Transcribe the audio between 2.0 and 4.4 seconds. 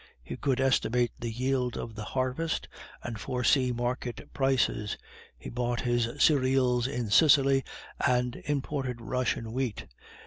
harvest, and foresee market